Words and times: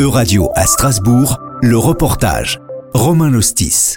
Euradio 0.00 0.52
à 0.54 0.64
Strasbourg, 0.64 1.40
le 1.60 1.76
reportage. 1.76 2.60
Romain 2.94 3.30
Lostis. 3.30 3.96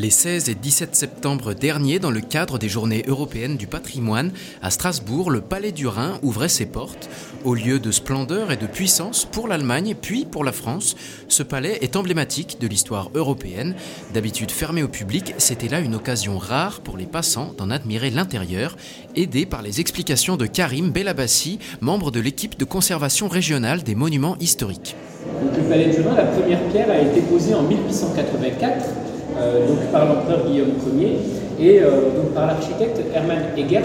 Les 0.00 0.08
16 0.08 0.48
et 0.48 0.54
17 0.54 0.96
septembre 0.96 1.52
dernier, 1.52 1.98
dans 1.98 2.10
le 2.10 2.22
cadre 2.22 2.58
des 2.58 2.70
Journées 2.70 3.04
européennes 3.06 3.58
du 3.58 3.66
patrimoine, 3.66 4.32
à 4.62 4.70
Strasbourg, 4.70 5.30
le 5.30 5.42
Palais 5.42 5.72
du 5.72 5.86
Rhin 5.86 6.18
ouvrait 6.22 6.48
ses 6.48 6.64
portes. 6.64 7.10
Au 7.44 7.52
lieu 7.52 7.78
de 7.78 7.90
splendeur 7.90 8.50
et 8.50 8.56
de 8.56 8.66
puissance 8.66 9.26
pour 9.30 9.46
l'Allemagne, 9.46 9.94
puis 10.00 10.24
pour 10.24 10.42
la 10.42 10.52
France, 10.52 10.96
ce 11.28 11.42
palais 11.42 11.80
est 11.82 11.96
emblématique 11.96 12.56
de 12.62 12.66
l'histoire 12.66 13.10
européenne. 13.14 13.74
D'habitude 14.14 14.50
fermé 14.50 14.82
au 14.82 14.88
public, 14.88 15.34
c'était 15.36 15.68
là 15.68 15.80
une 15.80 15.94
occasion 15.94 16.38
rare 16.38 16.80
pour 16.80 16.96
les 16.96 17.04
passants 17.04 17.52
d'en 17.58 17.68
admirer 17.68 18.08
l'intérieur, 18.08 18.78
aidé 19.16 19.44
par 19.44 19.60
les 19.60 19.80
explications 19.80 20.38
de 20.38 20.46
Karim 20.46 20.92
Belabassi, 20.92 21.58
membre 21.82 22.10
de 22.10 22.20
l'équipe 22.20 22.58
de 22.58 22.64
conservation 22.64 23.28
régionale 23.28 23.82
des 23.82 23.94
monuments 23.94 24.38
historiques. 24.40 24.96
le 25.54 25.62
Palais 25.68 25.90
du 25.90 26.00
Rhin, 26.00 26.14
la 26.14 26.24
première 26.24 26.62
pierre 26.68 26.90
a 26.90 26.98
été 26.98 27.20
posée 27.20 27.52
en 27.52 27.64
1884 27.64 28.82
euh, 28.82 29.09
donc 29.36 29.78
par 29.92 30.06
l'empereur 30.06 30.46
Guillaume 30.46 30.72
Ier 30.98 31.18
et 31.60 31.80
euh, 31.82 32.16
donc 32.16 32.32
par 32.34 32.46
l'architecte 32.46 33.00
Hermann 33.14 33.38
Egert. 33.56 33.84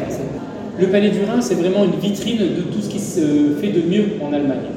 Le 0.79 0.87
Palais 0.87 1.09
du 1.09 1.19
Rhin, 1.19 1.41
c'est 1.41 1.55
vraiment 1.55 1.85
une 1.85 1.99
vitrine 1.99 2.37
de 2.37 2.61
tout 2.61 2.81
ce 2.81 2.89
qui 2.89 2.99
se 2.99 3.55
fait 3.61 3.69
de 3.69 3.81
mieux 3.81 4.05
en 4.21 4.33
Allemagne. 4.33 4.71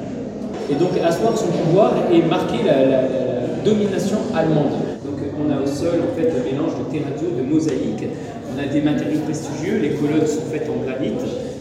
Et 0.69 0.75
donc 0.75 0.91
asseoir 1.03 1.37
son 1.37 1.47
pouvoir 1.47 1.93
et 2.11 2.21
marquer 2.21 2.63
la, 2.65 3.19
domination 3.65 4.17
allemande. 4.33 4.71
Donc 5.03 5.17
on 5.37 5.51
a 5.51 5.61
au 5.61 5.65
sol 5.65 5.99
en 5.99 6.15
fait 6.15 6.29
un 6.29 6.49
mélange 6.49 6.71
de 6.79 6.97
terrature, 6.97 7.27
de 7.37 7.43
mosaïque. 7.43 8.07
On 8.55 8.57
a 8.57 8.65
des 8.65 8.81
matériaux 8.81 9.19
prestigieux, 9.25 9.79
les 9.81 9.89
colonnes 9.89 10.25
sont 10.25 10.45
faites 10.49 10.69
en 10.69 10.81
granit. 10.85 11.11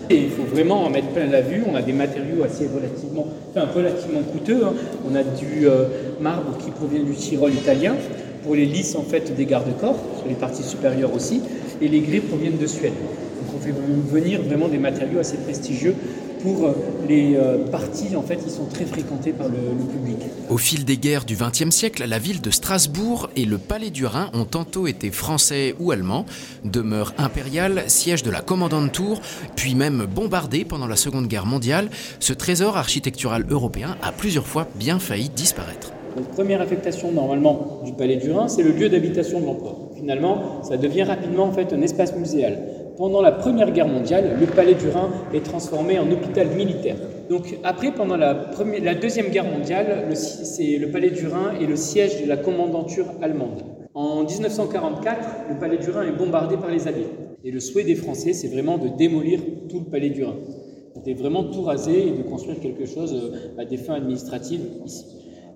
Et 0.08 0.16
il 0.16 0.30
faut 0.30 0.44
vraiment 0.44 0.84
en 0.84 0.90
mettre 0.90 1.08
plein 1.08 1.26
la 1.26 1.40
vue. 1.40 1.64
On 1.70 1.74
a 1.74 1.82
des 1.82 1.92
matériaux 1.92 2.44
assez 2.44 2.68
relativement, 2.72 3.26
enfin, 3.50 3.66
relativement 3.74 4.20
coûteux. 4.32 4.60
Hein. 4.64 4.72
On 5.10 5.14
a 5.16 5.24
du 5.24 5.66
euh, 5.66 5.86
marbre 6.20 6.56
qui 6.58 6.70
provient 6.70 7.02
du 7.02 7.12
Tyrol 7.12 7.52
italien 7.52 7.94
pour 8.42 8.54
les 8.54 8.66
lisses 8.66 8.94
en 8.94 9.02
fait 9.02 9.34
des 9.34 9.46
garde-corps, 9.46 9.98
sur 10.18 10.28
les 10.28 10.34
parties 10.34 10.62
supérieures 10.62 11.14
aussi, 11.14 11.40
et 11.80 11.88
les 11.88 12.00
grilles 12.00 12.20
proviennent 12.20 12.58
de 12.58 12.66
Suède. 12.66 12.92
Donc 12.92 13.54
on 13.56 13.60
fait 13.60 13.74
venir 14.12 14.42
vraiment 14.42 14.68
des 14.68 14.78
matériaux 14.78 15.20
assez 15.20 15.36
prestigieux 15.36 15.94
pour 16.42 16.66
euh, 16.66 16.72
les 17.08 17.34
euh, 17.36 17.66
parties 17.66 18.14
en 18.16 18.22
fait 18.22 18.36
qui 18.36 18.50
sont 18.50 18.66
très 18.66 18.84
fréquentées 18.84 19.32
par 19.32 19.48
le, 19.48 19.54
public. 19.54 20.18
Au 20.48 20.56
fil 20.56 20.84
des 20.84 20.96
guerres 20.96 21.24
du 21.24 21.36
XXe 21.36 21.70
siècle, 21.70 22.04
la 22.06 22.18
ville 22.18 22.40
de 22.40 22.50
Strasbourg 22.50 23.28
et 23.36 23.44
le 23.44 23.58
palais 23.58 23.90
du 23.90 24.06
Rhin 24.06 24.30
ont 24.32 24.44
tantôt 24.44 24.86
été 24.86 25.10
français 25.10 25.74
ou 25.78 25.90
allemands, 25.90 26.26
demeure 26.64 27.14
impériale, 27.18 27.84
siège 27.88 28.22
de 28.22 28.30
la 28.30 28.40
commandante 28.40 28.92
tour, 28.92 29.20
puis 29.56 29.74
même 29.74 30.06
bombardé 30.06 30.64
pendant 30.64 30.86
la 30.86 30.96
Seconde 30.96 31.26
Guerre 31.26 31.46
mondiale, 31.46 31.90
ce 32.20 32.32
trésor 32.32 32.76
architectural 32.76 33.44
européen 33.48 33.96
a 34.02 34.12
plusieurs 34.12 34.46
fois 34.46 34.68
bien 34.76 34.98
failli 34.98 35.28
disparaître. 35.28 35.92
Donc, 36.18 36.30
première 36.30 36.60
affectation 36.60 37.12
normalement 37.12 37.80
du 37.84 37.92
Palais 37.92 38.16
du 38.16 38.32
Rhin, 38.32 38.48
c'est 38.48 38.64
le 38.64 38.72
lieu 38.72 38.88
d'habitation 38.88 39.38
de 39.38 39.46
l'empereur. 39.46 39.76
Finalement, 39.94 40.64
ça 40.64 40.76
devient 40.76 41.04
rapidement 41.04 41.44
en 41.44 41.52
fait 41.52 41.72
un 41.72 41.80
espace 41.80 42.16
muséal. 42.16 42.58
Pendant 42.96 43.22
la 43.22 43.30
Première 43.30 43.70
Guerre 43.70 43.86
mondiale, 43.86 44.36
le 44.40 44.46
Palais 44.46 44.74
du 44.74 44.88
Rhin 44.88 45.10
est 45.32 45.44
transformé 45.44 45.96
en 46.00 46.10
hôpital 46.10 46.48
militaire. 46.48 46.96
Donc 47.30 47.56
après, 47.62 47.92
pendant 47.92 48.16
la, 48.16 48.34
Deuxième 49.00 49.28
Guerre 49.28 49.44
mondiale, 49.44 50.08
le, 50.08 50.78
le 50.78 50.90
Palais 50.90 51.10
du 51.10 51.28
Rhin 51.28 51.52
est 51.60 51.66
le 51.66 51.76
siège 51.76 52.20
de 52.20 52.28
la 52.28 52.36
commandanture 52.36 53.06
allemande. 53.22 53.62
En 53.94 54.24
1944, 54.24 55.18
le 55.50 55.58
Palais 55.60 55.78
du 55.78 55.88
Rhin 55.90 56.02
est 56.02 56.18
bombardé 56.18 56.56
par 56.56 56.72
les 56.72 56.88
Alliés. 56.88 57.06
Et 57.44 57.52
le 57.52 57.60
souhait 57.60 57.84
des 57.84 57.94
Français, 57.94 58.32
c'est 58.32 58.48
vraiment 58.48 58.76
de 58.76 58.88
démolir 58.88 59.38
tout 59.68 59.78
le 59.78 59.86
Palais 59.88 60.10
du 60.10 60.24
Rhin. 60.24 60.34
C'était 60.96 61.14
vraiment 61.14 61.44
tout 61.44 61.62
raser 61.62 62.08
et 62.08 62.10
de 62.10 62.22
construire 62.22 62.58
quelque 62.58 62.86
chose 62.86 63.14
euh, 63.14 63.60
à 63.62 63.64
des 63.64 63.76
fins 63.76 63.94
administratives 63.94 64.62
ici. 64.84 65.04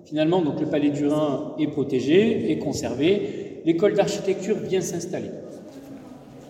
Finalement, 0.05 0.41
donc, 0.41 0.59
le 0.59 0.67
palais 0.67 0.89
du 0.89 1.07
Rhin 1.07 1.53
est 1.59 1.67
protégé, 1.67 2.51
est 2.51 2.57
conservé. 2.57 3.61
L'école 3.65 3.93
d'architecture 3.93 4.57
vient 4.57 4.81
s'installer. 4.81 5.29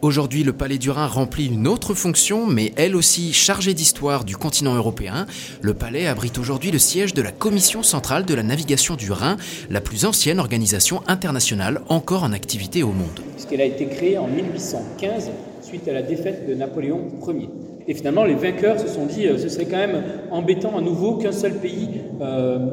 Aujourd'hui, 0.02 0.44
le 0.44 0.52
Palais 0.52 0.80
du 0.80 0.90
Rhin 0.90 1.08
remplit 1.08 1.46
une 1.46 1.66
autre 1.66 1.94
fonction, 1.94 2.46
mais 2.46 2.74
elle 2.76 2.94
aussi 2.94 3.32
chargée 3.32 3.74
d'histoire 3.74 4.26
du 4.26 4.36
continent 4.36 4.76
européen. 4.76 5.28
Le 5.62 5.74
palais 5.74 6.08
abrite 6.08 6.38
aujourd'hui 6.38 6.72
le 6.72 6.78
siège 6.78 7.14
de 7.14 7.22
la 7.22 7.32
Commission 7.32 7.84
centrale 7.84 8.26
de 8.26 8.34
la 8.34 8.44
navigation 8.44 8.98
du 8.98 9.14
Rhin, 9.14 9.38
la 9.70 9.80
plus 9.80 10.04
ancienne 10.04 10.42
organisation 10.42 11.04
internationale 11.08 11.80
encore 11.88 12.24
en 12.24 12.34
activité 12.34 12.84
au 12.84 12.92
monde. 12.92 13.22
Puisqu'elle 13.32 13.62
a 13.62 13.66
été 13.66 13.86
créée 13.86 14.18
en 14.18 14.28
1815 14.28 15.32
suite 15.62 15.88
à 15.88 15.94
la 15.94 16.02
défaite 16.02 16.50
de 16.50 16.54
Napoléon 16.54 17.08
Ier. 17.26 17.48
Et 17.88 17.94
finalement, 17.94 18.26
les 18.26 18.36
vainqueurs 18.36 18.82
se 18.82 18.90
sont 18.90 19.06
dit, 19.06 19.28
euh, 19.28 19.38
ce 19.38 19.48
serait 19.48 19.68
quand 19.68 19.78
même 19.78 20.04
embêtant 20.32 20.78
à 20.78 20.82
nouveau 20.82 21.16
qu'un 21.16 21.32
seul 21.32 21.60
pays 21.60 22.02
euh, 22.22 22.72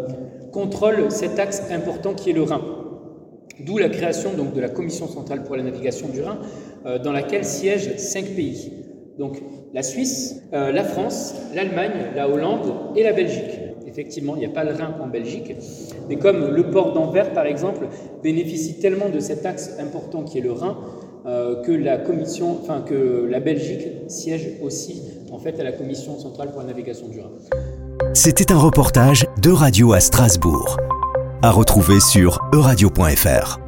contrôle 0.52 1.10
cet 1.10 1.38
axe 1.38 1.62
important 1.70 2.14
qui 2.14 2.30
est 2.30 2.34
le 2.34 2.42
Rhin. 2.42 2.60
D'où 3.60 3.78
la 3.78 3.88
création 3.88 4.32
donc, 4.32 4.54
de 4.54 4.60
la 4.60 4.68
Commission 4.68 5.06
centrale 5.06 5.42
pour 5.42 5.56
la 5.56 5.62
navigation 5.62 6.08
du 6.08 6.22
Rhin, 6.22 6.38
euh, 6.86 6.98
dans 6.98 7.12
laquelle 7.12 7.44
siègent 7.44 7.96
cinq 7.96 8.24
pays. 8.34 8.72
Donc 9.18 9.42
la 9.74 9.82
Suisse, 9.82 10.42
euh, 10.52 10.72
la 10.72 10.84
France, 10.84 11.34
l'Allemagne, 11.54 11.92
la 12.16 12.28
Hollande 12.28 12.72
et 12.96 13.02
la 13.02 13.12
Belgique. 13.12 13.58
Effectivement, 13.86 14.36
il 14.36 14.38
n'y 14.38 14.46
a 14.46 14.50
pas 14.50 14.64
le 14.64 14.72
Rhin 14.72 14.94
en 15.02 15.08
Belgique, 15.08 15.54
mais 16.08 16.16
comme 16.16 16.54
le 16.54 16.70
port 16.70 16.92
d'Anvers, 16.92 17.32
par 17.32 17.46
exemple, 17.46 17.88
bénéficie 18.22 18.78
tellement 18.78 19.08
de 19.08 19.18
cet 19.18 19.44
axe 19.44 19.76
important 19.80 20.22
qui 20.22 20.38
est 20.38 20.42
le 20.42 20.52
Rhin, 20.52 20.78
euh, 21.26 21.62
que 21.62 21.72
la 21.72 21.98
que 21.98 23.26
la 23.28 23.40
Belgique 23.40 23.88
siège 24.08 24.58
aussi 24.62 25.02
en 25.30 25.38
fait 25.38 25.58
à 25.60 25.64
la 25.64 25.72
Commission 25.72 26.18
centrale 26.18 26.50
pour 26.50 26.60
la 26.60 26.68
navigation 26.68 27.08
du 27.08 27.20
Rhin. 27.20 27.89
C'était 28.14 28.50
un 28.52 28.58
reportage 28.58 29.26
de 29.40 29.50
Radio 29.50 29.92
à 29.92 30.00
Strasbourg. 30.00 30.78
À 31.42 31.50
retrouver 31.50 32.00
sur 32.00 32.40
euradio.fr. 32.52 33.59